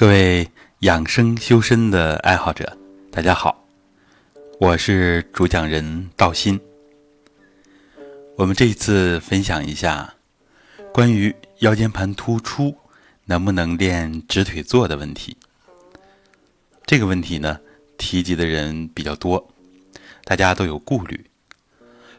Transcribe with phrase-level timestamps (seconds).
[0.00, 0.48] 各位
[0.78, 2.74] 养生修身的爱好者，
[3.12, 3.66] 大家好，
[4.58, 6.58] 我是主讲人道心。
[8.34, 10.14] 我们这一次分享一下
[10.90, 12.74] 关于腰间盘突出
[13.26, 15.36] 能不能练直腿坐的问题。
[16.86, 17.60] 这个问题呢，
[17.98, 19.50] 提及的人比较多，
[20.24, 21.26] 大家都有顾虑。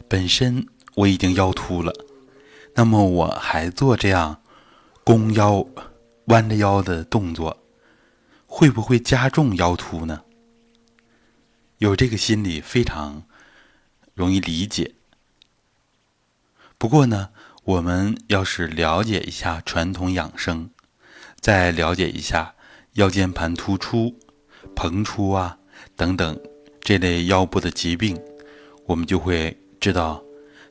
[0.07, 1.91] 本身我已经腰突了，
[2.75, 4.39] 那么我还做这样
[5.03, 5.65] 弓腰、
[6.25, 7.57] 弯着腰的动作。
[8.53, 10.23] 会不会加重腰突呢？
[11.77, 13.23] 有这个心理非常
[14.13, 14.93] 容易理解。
[16.77, 17.29] 不过呢，
[17.63, 20.69] 我们要是了解一下传统养生，
[21.39, 22.53] 再了解一下
[22.95, 24.19] 腰间盘突出、
[24.75, 25.57] 膨出啊
[25.95, 26.37] 等等
[26.81, 28.21] 这类腰部的疾病，
[28.85, 30.21] 我们就会知道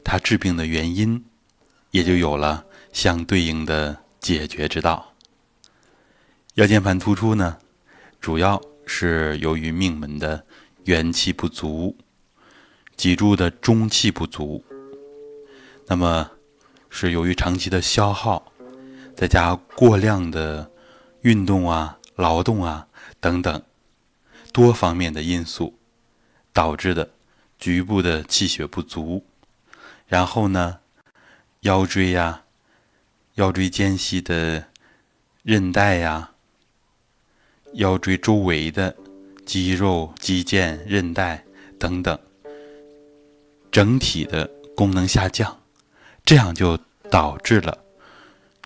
[0.05, 1.25] 它治病的原因，
[1.93, 5.15] 也就有了相对应的解决之道。
[6.55, 7.57] 腰间盘突出呢？
[8.21, 10.45] 主要是由于命门的
[10.85, 11.97] 元气不足，
[12.95, 14.63] 脊柱的中气不足，
[15.87, 16.31] 那么
[16.91, 18.53] 是由于长期的消耗，
[19.17, 20.71] 再加过量的
[21.23, 22.89] 运动啊、劳动啊
[23.21, 23.63] 等等
[24.53, 25.79] 多方面的因素
[26.53, 27.11] 导致的
[27.59, 29.25] 局部的气血不足，
[30.07, 30.81] 然后呢，
[31.61, 32.43] 腰椎呀、
[33.37, 34.67] 腰椎间隙的
[35.43, 36.33] 韧带呀。
[37.75, 38.95] 腰椎周围的
[39.47, 41.45] 肌肉、肌腱、韧带
[41.79, 42.19] 等等，
[43.71, 45.61] 整体的功能下降，
[46.25, 46.79] 这样就
[47.11, 47.79] 导致了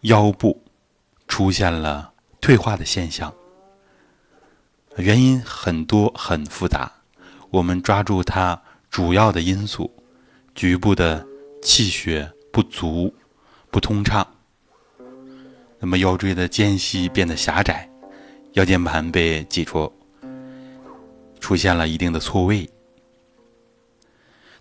[0.03, 0.63] 腰部
[1.29, 3.33] 出现了退化的现象。
[4.97, 6.91] 原因很多很复杂，
[7.51, 8.61] 我们抓住它
[8.91, 9.91] 主要的因素：
[10.55, 11.27] 局部的
[11.63, 13.15] 气血不足、
[13.71, 14.27] 不通畅，
[15.79, 17.91] 那么腰椎的间隙变得狭窄。
[18.55, 19.93] 腰间盘被挤出，
[21.41, 22.71] 出现了一定的错位。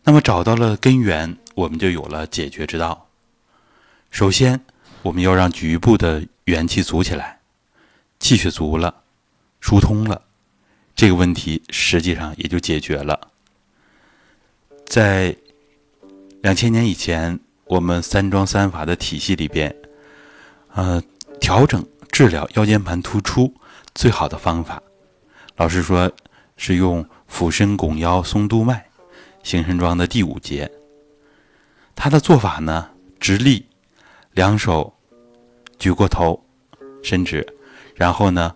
[0.03, 3.07] 那么找到了根源，我们就有了解决之道。
[4.09, 4.59] 首先，
[5.03, 7.39] 我们要让局部的元气足起来，
[8.19, 9.03] 气血足了，
[9.61, 10.23] 疏通了，
[10.95, 13.29] 这个问题实际上也就解决了。
[14.87, 15.35] 在
[16.41, 19.75] 两千年以前，我们三桩三法的体系里边，
[20.73, 20.99] 呃，
[21.39, 23.53] 调整治疗腰间盘突出。
[23.95, 24.81] 最好的方法，
[25.55, 26.11] 老师说
[26.57, 28.83] 是用俯身拱腰松督脉，
[29.43, 30.69] 行神桩的第五节。
[31.95, 32.89] 他的做法呢，
[33.19, 33.67] 直立，
[34.31, 34.93] 两手
[35.77, 36.43] 举过头，
[37.03, 37.45] 伸直，
[37.95, 38.55] 然后呢，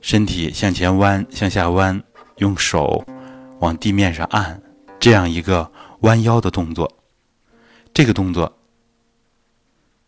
[0.00, 2.02] 身体向前弯，向下弯，
[2.36, 3.04] 用手
[3.60, 4.60] 往地面上按，
[5.00, 6.92] 这样一个弯腰的动作。
[7.94, 8.58] 这个动作，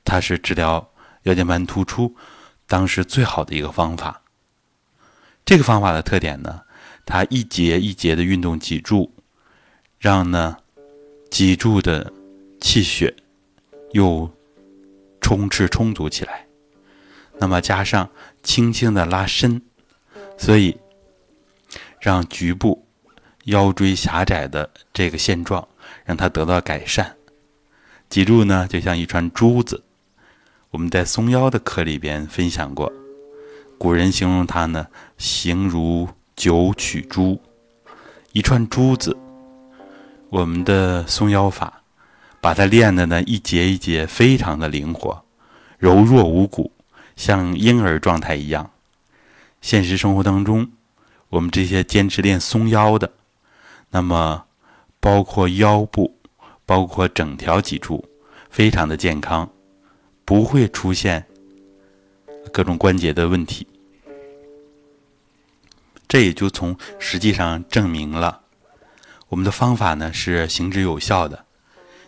[0.04, 0.86] 它是治疗
[1.22, 2.14] 腰间盘突出。
[2.70, 4.22] 当时最好的一个方法，
[5.44, 6.62] 这个方法的特点呢，
[7.04, 9.12] 它一节一节的运动脊柱，
[9.98, 10.56] 让呢
[11.32, 12.12] 脊柱的
[12.60, 13.12] 气血
[13.90, 14.32] 又
[15.20, 16.46] 充斥充足起来。
[17.40, 18.08] 那么加上
[18.44, 19.60] 轻轻的拉伸，
[20.38, 20.78] 所以
[21.98, 22.86] 让局部
[23.46, 25.66] 腰椎狭窄的这个现状
[26.04, 27.16] 让它得到改善。
[28.08, 29.82] 脊柱呢就像一串珠子。
[30.70, 32.92] 我们在松腰的课里边分享过，
[33.76, 34.86] 古人形容它呢，
[35.18, 37.40] 形如九曲珠，
[38.32, 39.16] 一串珠子。
[40.28, 41.82] 我们的松腰法，
[42.40, 45.24] 把它练的呢一节一节非常的灵活，
[45.76, 46.70] 柔弱无骨，
[47.16, 48.70] 像婴儿状态一样。
[49.60, 50.70] 现实生活当中，
[51.30, 53.10] 我们这些坚持练松腰的，
[53.90, 54.44] 那么
[55.00, 56.16] 包括腰部，
[56.64, 58.04] 包括整条脊柱，
[58.48, 59.50] 非常的健康。
[60.30, 61.26] 不会出现
[62.52, 63.66] 各种关节的问题，
[66.06, 68.42] 这也就从实际上证明了
[69.28, 71.44] 我们的方法呢是行之有效的。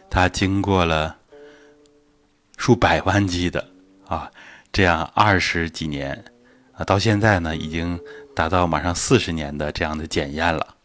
[0.08, 1.16] 它经过了
[2.56, 3.68] 数百万计的
[4.06, 4.30] 啊，
[4.72, 6.24] 这样二十几年
[6.74, 7.98] 啊，到现在呢已经
[8.36, 10.76] 达到马上四十年的这样的检验了，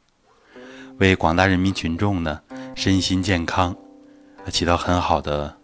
[0.97, 2.41] 为广大人民群众呢
[2.73, 3.75] 身心健康
[4.49, 5.56] 起到很好的。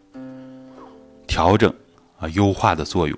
[1.28, 1.74] 调整
[2.20, 3.18] 啊，优化的作用。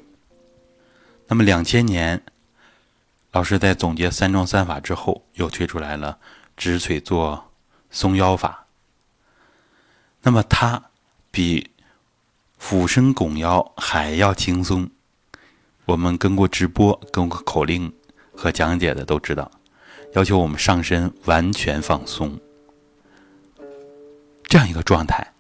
[1.28, 2.24] 那么两千年，
[3.32, 6.18] 老师在总结三桩三法之后，又推出来了
[6.56, 7.52] 直腿坐
[7.90, 8.66] 松腰法。
[10.22, 10.82] 那么它
[11.32, 11.70] 比
[12.58, 14.90] 俯身拱腰还要轻松。
[15.86, 17.94] 我们跟过直播、跟过口令
[18.34, 19.52] 和讲解的都知道，
[20.14, 22.40] 要求我们上身完全放松，
[24.46, 25.35] 这样一个状态。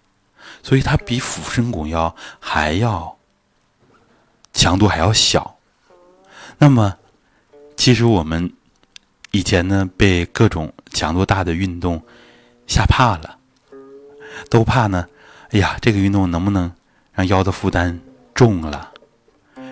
[0.66, 3.16] 所以它比俯身拱腰还要
[4.52, 5.60] 强度还要小，
[6.58, 6.98] 那么，
[7.78, 8.52] 其实我们
[9.30, 12.04] 以前呢，被各种强度大的运动
[12.66, 13.38] 吓怕了，
[14.50, 15.08] 都怕呢。
[15.52, 16.74] 哎呀，这个运动能不能
[17.14, 18.02] 让腰的负担
[18.34, 18.92] 重了？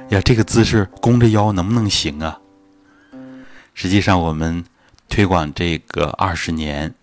[0.09, 2.39] 呀，这个姿势弓着腰能不能行啊？
[3.73, 4.63] 实际上，我们
[5.09, 6.93] 推广这个二十年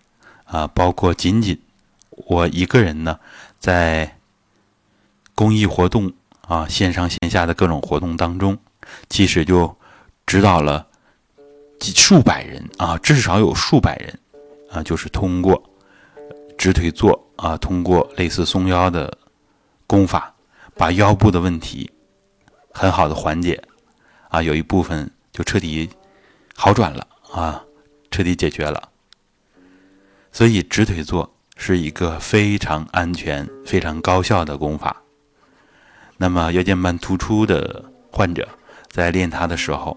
[0.44, 1.60] 啊，包括仅仅
[2.12, 3.18] 我一个人呢，
[3.60, 4.18] 在
[5.36, 6.12] 公益活动
[6.48, 8.58] 啊、线上线下的各种活动当中，
[9.08, 9.76] 其实就
[10.26, 10.84] 指导了
[11.78, 14.18] 几数百人啊，至少有数百人
[14.72, 15.62] 啊，就是通过
[16.58, 19.16] 直腿坐啊，通过类似松腰的
[19.86, 20.34] 功法，
[20.74, 21.88] 把腰部的问题
[22.72, 23.62] 很好的缓解
[24.28, 25.88] 啊，有一部分就彻底。
[26.56, 27.64] 好转了啊，
[28.10, 28.90] 彻底解决了。
[30.30, 34.96] 所以直腿坐是一个非常安全、非常高效的功法。
[36.16, 38.48] 那么腰间盘突出的患者
[38.88, 39.94] 在练它的时候，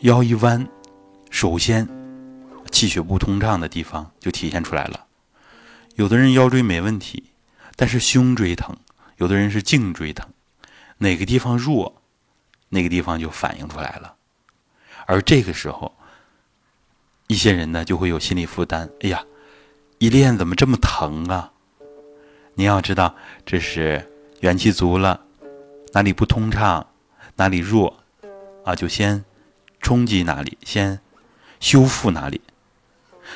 [0.00, 0.66] 腰一弯，
[1.28, 1.86] 首先
[2.70, 5.04] 气血不通畅的地方就体现出来了。
[5.96, 7.22] 有的人腰椎没问题，
[7.76, 8.74] 但是胸椎疼；
[9.18, 10.26] 有的人是颈椎疼，
[10.96, 12.00] 哪个地方弱，
[12.70, 14.14] 那个地方就反映出来了。
[15.04, 15.94] 而这个时候，
[17.26, 18.88] 一些人呢就会有心理负担。
[19.02, 19.22] 哎呀，
[19.98, 21.50] 一练怎么这么疼啊？
[22.54, 23.12] 你要知道，
[23.44, 24.08] 这是
[24.40, 25.20] 元气足了，
[25.92, 26.86] 哪里不通畅，
[27.34, 27.96] 哪里弱，
[28.64, 29.24] 啊，就先
[29.80, 31.00] 冲击哪里，先
[31.58, 32.40] 修复哪里。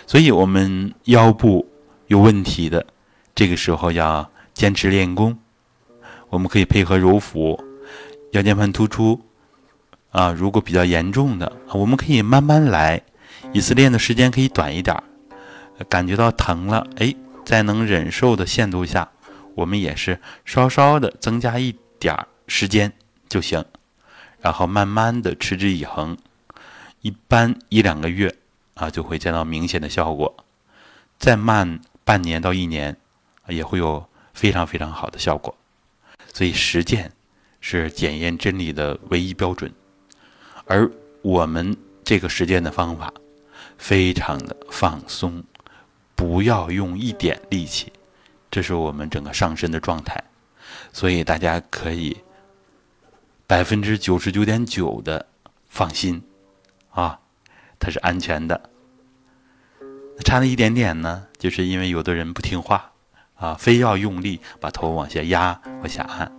[0.06, 1.68] 所以，我们腰部
[2.06, 2.86] 有问题的，
[3.34, 5.36] 这个时候要坚持练功。
[6.30, 7.60] 我们可以配合揉腹，
[8.30, 9.20] 腰间盘突出。
[10.10, 13.02] 啊，如果比较严重的，我们可以慢慢来，
[13.52, 15.02] 一次练的时间可以短一点儿。
[15.84, 17.14] 感觉到疼了，哎，
[17.44, 19.10] 在能忍受的限度下，
[19.54, 22.92] 我们也是稍稍的增加一点儿时间
[23.28, 23.64] 就行，
[24.40, 26.16] 然后慢慢的持之以恒，
[27.00, 28.34] 一般一两个月
[28.74, 30.44] 啊就会见到明显的效果，
[31.18, 32.96] 再慢半年到一年，
[33.48, 35.54] 也会有非常非常好的效果。
[36.32, 37.12] 所以实践
[37.60, 39.72] 是检验真理的唯一标准。
[40.66, 40.90] 而
[41.22, 43.12] 我们这个实践的方法，
[43.76, 45.44] 非常的放松，
[46.22, 47.92] 不要用一点力气，
[48.48, 50.22] 这是我们整个上身的状态，
[50.92, 52.16] 所以大家可以
[53.44, 55.26] 百分之九十九点九的
[55.68, 56.22] 放心，
[56.90, 57.18] 啊，
[57.80, 58.70] 它是安全的。
[60.24, 62.92] 差那一点点呢，就是因为有的人不听话，
[63.34, 66.30] 啊，非要用力把头往下压往下按，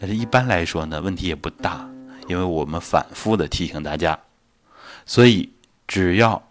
[0.00, 1.86] 但是一般来说呢，问题也不大。
[2.26, 4.18] 因为我们反复的提醒大家，
[5.04, 5.52] 所以
[5.86, 6.42] 只要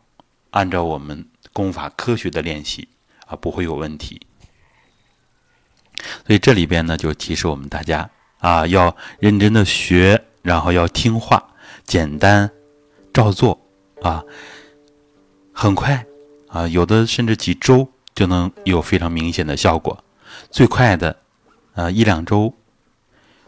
[0.52, 2.88] 按照我们功法科学的练习
[3.26, 4.22] 啊，不会有问题。
[6.28, 8.08] 所以这里边呢，就提示我们大家
[8.38, 12.52] 啊，要认真的学，然后要听话，简单
[13.12, 13.60] 照做
[14.04, 14.24] 啊，
[15.52, 16.06] 很快
[16.50, 20.04] 啊，有的甚至几周就能有非常明显的效果，
[20.52, 21.18] 最快的
[21.74, 22.54] 啊一两周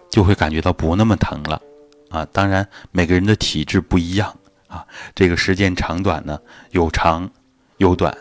[0.09, 1.61] 就会感觉到不那么疼了。
[2.09, 4.35] 啊，当然每个人的体质不一样
[4.65, 6.39] 啊，这个时间长短呢
[6.71, 7.29] 有长
[7.79, 8.15] 有短，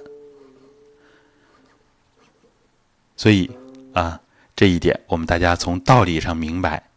[3.16, 3.50] 所以
[3.92, 4.20] 啊
[4.54, 6.90] 这一点我们大家从道理上明白，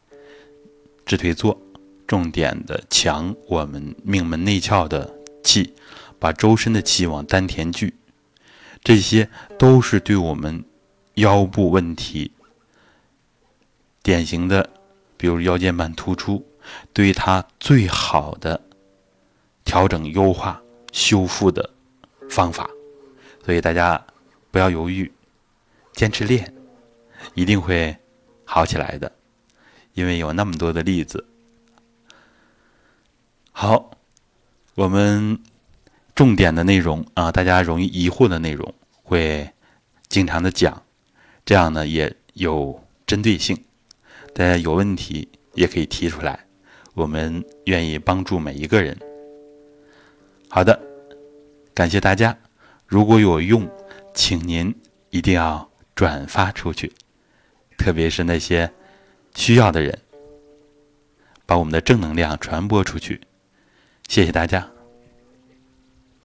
[1.05, 1.59] 直腿坐
[2.05, 5.11] 重点的强我们命门内窍的
[5.43, 5.73] 气，
[6.19, 7.95] 把周身的气往丹田聚，
[8.83, 9.27] 这些
[9.57, 10.63] 都是对我们
[11.15, 12.31] 腰部问题
[14.03, 14.69] 典型的，
[15.17, 16.45] 比如腰间盘突出。
[16.93, 18.61] 对它最好的
[19.65, 21.71] 调整、优化、修复的
[22.31, 22.67] 方法，
[23.45, 24.03] 所以大家
[24.49, 25.11] 不要犹豫，
[25.93, 26.51] 坚持练，
[27.35, 27.95] 一定会
[28.45, 29.11] 好起来的。
[29.93, 31.27] 因为有那么多的例子。
[33.51, 33.91] 好，
[34.75, 35.37] 我们
[36.15, 38.73] 重点的内容啊，大家容易疑惑的内容
[39.03, 39.51] 会
[40.07, 40.81] 经常的讲，
[41.43, 43.61] 这样呢也有针对性，
[44.33, 46.45] 大家有问题也可以提出来。
[46.93, 48.97] 我们愿意帮助每一个人。
[50.47, 50.79] 好的，
[51.73, 52.37] 感谢大家。
[52.85, 53.69] 如果有用，
[54.13, 54.75] 请您
[55.09, 56.91] 一定要转发出去，
[57.77, 58.71] 特别是那些
[59.35, 59.97] 需要的人，
[61.45, 63.21] 把我们的正能量传播出去。
[64.07, 64.69] 谢谢大家。